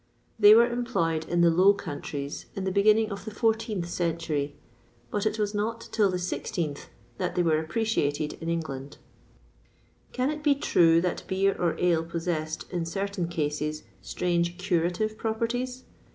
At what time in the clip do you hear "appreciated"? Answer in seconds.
7.59-8.33